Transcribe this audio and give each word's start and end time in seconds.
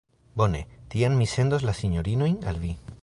Bone, 0.41 0.61
tiam 0.93 1.19
mi 1.19 1.27
sendos 1.33 1.67
la 1.71 1.77
sinjorinojn 1.81 2.41
al 2.53 2.59
vi. 2.65 2.75